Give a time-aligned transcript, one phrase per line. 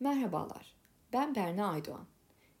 [0.00, 0.74] Merhabalar,
[1.12, 2.06] ben Berna Aydoğan.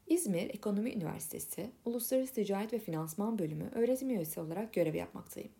[0.06, 5.50] İzmir Ekonomi Üniversitesi Uluslararası Ticaret ve Finansman Bölümü öğretim üyesi olarak görev yapmaktayım.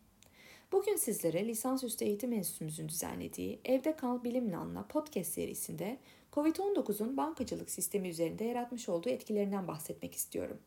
[0.71, 5.97] Bugün sizlere lisansüstü eğitim enstitümüzün düzenlediği Evde Kal Bilimle Anla podcast serisinde
[6.33, 10.57] COVID-19'un bankacılık sistemi üzerinde yaratmış olduğu etkilerinden bahsetmek istiyorum.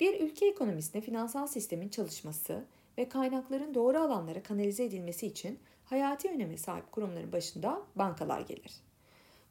[0.00, 2.64] Bir ülke ekonomisinde finansal sistemin çalışması
[2.98, 8.72] ve kaynakların doğru alanlara kanalize edilmesi için hayati öneme sahip kurumların başında bankalar gelir.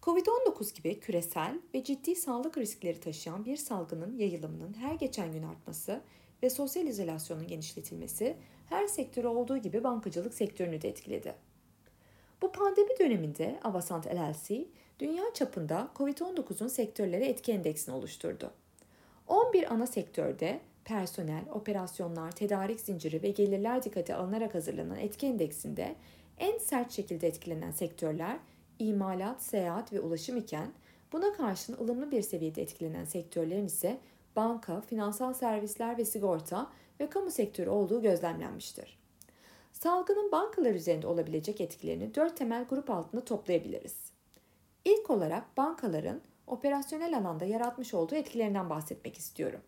[0.03, 6.01] Covid-19 gibi küresel ve ciddi sağlık riskleri taşıyan bir salgının yayılımının her geçen gün artması
[6.43, 8.37] ve sosyal izolasyonun genişletilmesi
[8.69, 11.35] her sektörü olduğu gibi bankacılık sektörünü de etkiledi.
[12.41, 14.65] Bu pandemi döneminde Avasant LLC,
[14.99, 18.51] dünya çapında COVID-19'un sektörlere etki endeksini oluşturdu.
[19.27, 25.95] 11 ana sektörde personel, operasyonlar, tedarik zinciri ve gelirler dikkate alınarak hazırlanan etki endeksinde
[26.37, 28.39] en sert şekilde etkilenen sektörler
[28.79, 30.67] imalat, seyahat ve ulaşım iken
[31.13, 33.99] buna karşın ılımlı bir seviyede etkilenen sektörlerin ise
[34.35, 38.99] banka, finansal servisler ve sigorta ve kamu sektörü olduğu gözlemlenmiştir.
[39.71, 43.95] Salgının bankalar üzerinde olabilecek etkilerini dört temel grup altında toplayabiliriz.
[44.85, 49.61] İlk olarak bankaların operasyonel alanda yaratmış olduğu etkilerinden bahsetmek istiyorum.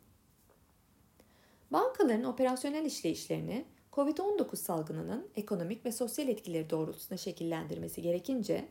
[1.71, 8.65] Bankaların operasyonel işleyişlerini COVID-19 salgınının ekonomik ve sosyal etkileri doğrultusunda şekillendirmesi gerekince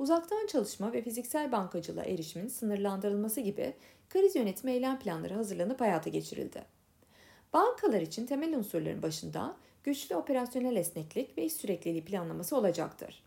[0.00, 3.74] uzaktan çalışma ve fiziksel bankacılığa erişimin sınırlandırılması gibi
[4.08, 6.64] kriz yönetimi eylem planları hazırlanıp hayata geçirildi.
[7.52, 13.22] Bankalar için temel unsurların başında güçlü operasyonel esneklik ve iş sürekliliği planlaması olacaktır.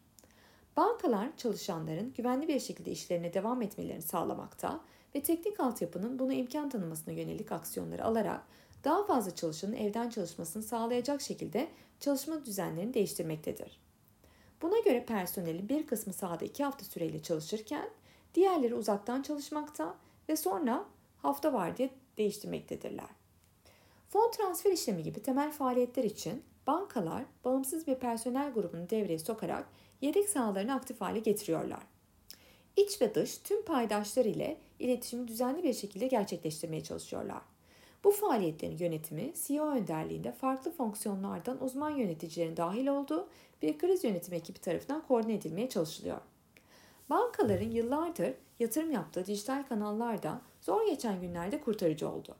[0.78, 4.80] Bankalar çalışanların güvenli bir şekilde işlerine devam etmelerini sağlamakta
[5.16, 8.42] ve teknik altyapının bunu imkan tanımasına yönelik aksiyonları alarak
[8.84, 11.68] daha fazla çalışanın evden çalışmasını sağlayacak şekilde
[12.00, 13.84] çalışma düzenlerini değiştirmektedir.
[14.64, 17.90] Buna göre personelin bir kısmı sahada iki hafta süreyle çalışırken
[18.36, 19.96] diğerleri uzaktan çalışmakta
[20.30, 20.86] ve sonra
[21.22, 23.10] hafta var diye değiştirmektedirler.
[24.10, 29.68] Fon transfer işlemi gibi temel faaliyetler için bankalar bağımsız bir personel grubunu devreye sokarak
[30.02, 31.84] yedek sahalarını aktif hale getiriyorlar.
[32.78, 37.42] İç ve dış tüm paydaşlar ile iletişimi düzenli bir şekilde gerçekleştirmeye çalışıyorlar.
[38.04, 43.28] Bu faaliyetlerin yönetimi CEO önderliğinde farklı fonksiyonlardan uzman yöneticilerin dahil olduğu
[43.62, 46.18] bir kriz yönetim ekibi tarafından koordine edilmeye çalışılıyor.
[47.10, 52.36] Bankaların yıllardır yatırım yaptığı dijital kanallar da zor geçen günlerde kurtarıcı oldu.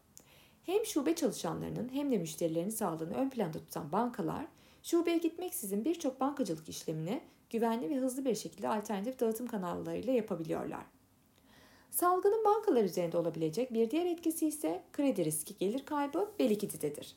[0.64, 4.46] Hem şube çalışanlarının hem de müşterilerin sağlığını ön planda tutan bankalar,
[4.84, 10.86] şubeye gitmeksizin birçok bankacılık işlemini güvenli ve hızlı bir şekilde alternatif dağıtım kanallarıyla yapabiliyorlar.
[11.94, 17.16] Salgının bankalar üzerinde olabilecek bir diğer etkisi ise kredi riski, gelir kaybı ve likiditedir.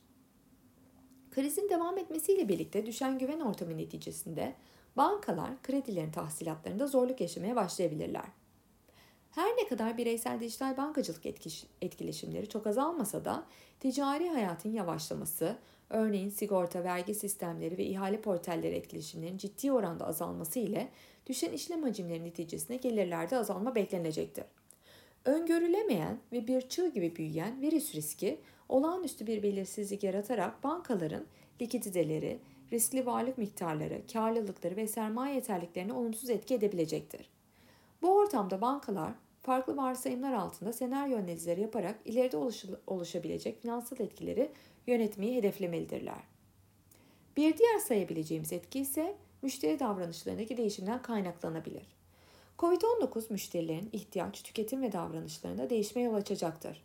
[1.30, 4.54] Krizin devam etmesiyle birlikte düşen güven ortamı neticesinde
[4.96, 8.24] bankalar kredilerin tahsilatlarında zorluk yaşamaya başlayabilirler.
[9.30, 11.26] Her ne kadar bireysel dijital bankacılık
[11.80, 13.46] etkileşimleri çok azalmasa da
[13.80, 15.56] ticari hayatın yavaşlaması,
[15.90, 20.88] örneğin sigorta, vergi sistemleri ve ihale portalleri etkileşimlerinin ciddi oranda azalması ile
[21.26, 24.44] düşen işlem hacimleri neticesinde gelirlerde azalma beklenecektir.
[25.26, 31.24] Öngörülemeyen ve bir çığ gibi büyüyen virüs riski olağanüstü bir belirsizlik yaratarak bankaların
[31.60, 32.38] likiditeleri,
[32.72, 37.30] riskli varlık miktarları, karlılıkları ve sermaye yeterliklerini olumsuz etki edebilecektir.
[38.02, 42.36] Bu ortamda bankalar farklı varsayımlar altında senaryo analizleri yaparak ileride
[42.86, 44.52] oluşabilecek finansal etkileri
[44.86, 46.20] yönetmeyi hedeflemelidirler.
[47.36, 51.96] Bir diğer sayabileceğimiz etki ise müşteri davranışlarındaki değişimden kaynaklanabilir.
[52.58, 56.82] Covid-19 müşterilerin ihtiyaç, tüketim ve davranışlarında değişmeye yol açacaktır.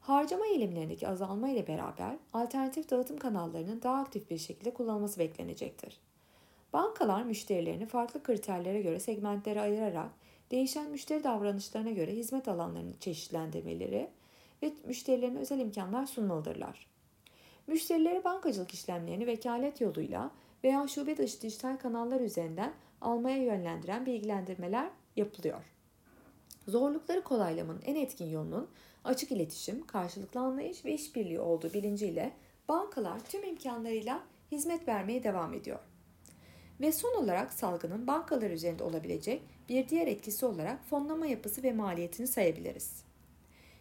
[0.00, 6.00] Harcama eğilimlerindeki azalma ile beraber alternatif dağıtım kanallarının daha aktif bir şekilde kullanılması beklenecektir.
[6.72, 10.10] Bankalar müşterilerini farklı kriterlere göre segmentlere ayırarak
[10.50, 14.10] değişen müşteri davranışlarına göre hizmet alanlarını çeşitlendirmeleri
[14.62, 16.86] ve müşterilerine özel imkanlar sunmalıdırlar.
[17.66, 20.30] Müşterileri bankacılık işlemlerini vekalet yoluyla
[20.64, 25.60] veya şube dışı dijital kanallar üzerinden almaya yönlendiren bilgilendirmeler yapılıyor.
[26.68, 28.68] Zorlukları kolaylamanın en etkin yolunun
[29.04, 32.32] açık iletişim, karşılıklı anlayış ve işbirliği olduğu bilinciyle
[32.68, 34.22] bankalar tüm imkanlarıyla
[34.52, 35.78] hizmet vermeye devam ediyor.
[36.80, 42.26] Ve son olarak salgının bankalar üzerinde olabilecek bir diğer etkisi olarak fonlama yapısı ve maliyetini
[42.26, 43.02] sayabiliriz.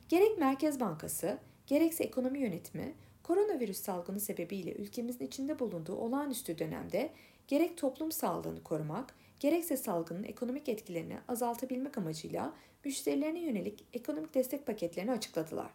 [0.09, 2.93] Gerek Merkez Bankası, gerekse ekonomi yönetimi,
[3.27, 7.09] koronavirüs salgını sebebiyle ülkemizin içinde bulunduğu olağanüstü dönemde
[7.47, 12.53] gerek toplum sağlığını korumak, gerekse salgının ekonomik etkilerini azaltabilmek amacıyla
[12.85, 15.71] müşterilerine yönelik ekonomik destek paketlerini açıkladılar.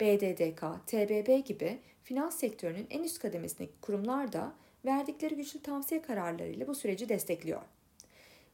[0.00, 4.52] BDDK, TBB gibi finans sektörünün en üst kademesindeki kurumlar da
[4.84, 7.62] verdikleri güçlü tavsiye kararlarıyla bu süreci destekliyor.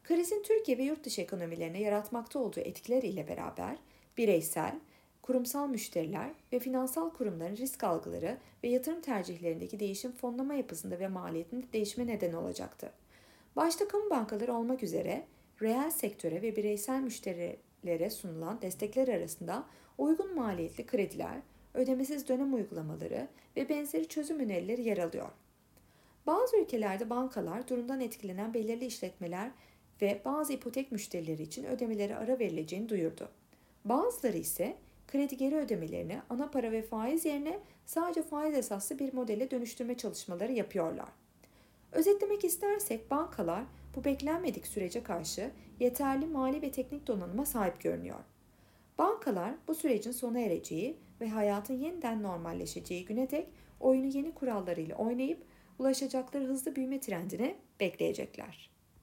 [0.04, 3.76] Krizin Türkiye ve yurt dışı ekonomilerine yaratmakta olduğu etkiler ile beraber
[4.18, 4.80] bireysel,
[5.22, 11.72] kurumsal müşteriler ve finansal kurumların risk algıları ve yatırım tercihlerindeki değişim fonlama yapısında ve maliyetinde
[11.72, 12.92] değişme neden olacaktı.
[13.56, 15.24] Başta kamu bankaları olmak üzere
[15.62, 19.64] reel sektöre ve bireysel müşterilere sunulan destekler arasında
[19.98, 21.36] uygun maliyetli krediler,
[21.74, 25.28] ödemesiz dönem uygulamaları ve benzeri çözüm önerileri yer alıyor.
[26.26, 29.50] Bazı ülkelerde bankalar durumdan etkilenen belirli işletmeler
[30.02, 33.28] ve bazı ipotek müşterileri için ödemeleri ara verileceğini duyurdu.
[33.84, 34.76] Bazıları ise
[35.10, 40.52] kredi geri ödemelerini ana para ve faiz yerine sadece faiz esaslı bir modele dönüştürme çalışmaları
[40.52, 41.08] yapıyorlar.
[41.92, 43.64] Özetlemek istersek bankalar
[43.96, 48.18] bu beklenmedik sürece karşı yeterli mali ve teknik donanıma sahip görünüyor.
[48.98, 53.48] Bankalar bu sürecin sona ereceği ve hayatın yeniden normalleşeceği güne dek
[53.80, 55.42] oyunu yeni kurallarıyla oynayıp
[55.78, 58.69] ulaşacakları hızlı büyüme trendine bekleyecekler.